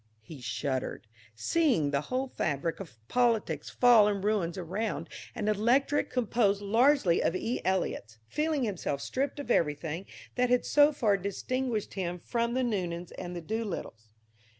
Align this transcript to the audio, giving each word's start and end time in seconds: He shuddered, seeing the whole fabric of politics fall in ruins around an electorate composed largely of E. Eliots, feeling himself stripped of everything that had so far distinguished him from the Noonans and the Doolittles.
He 0.23 0.41
shuddered, 0.41 1.05
seeing 1.35 1.91
the 1.91 2.01
whole 2.01 2.29
fabric 2.29 2.79
of 2.79 2.97
politics 3.07 3.69
fall 3.69 4.07
in 4.07 4.21
ruins 4.21 4.57
around 4.57 5.09
an 5.35 5.47
electorate 5.47 6.09
composed 6.09 6.59
largely 6.59 7.21
of 7.21 7.35
E. 7.35 7.61
Eliots, 7.63 8.17
feeling 8.27 8.63
himself 8.63 8.99
stripped 8.99 9.39
of 9.39 9.51
everything 9.51 10.07
that 10.33 10.49
had 10.49 10.65
so 10.65 10.91
far 10.91 11.17
distinguished 11.17 11.93
him 11.93 12.17
from 12.17 12.55
the 12.55 12.63
Noonans 12.63 13.11
and 13.19 13.35
the 13.35 13.41
Doolittles. 13.41 14.09